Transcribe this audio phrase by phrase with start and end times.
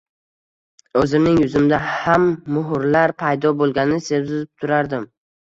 [1.01, 2.25] Oʻzimning yuzimda ham
[2.57, 5.07] muhrlar paydo boʻlganini sezib turardim.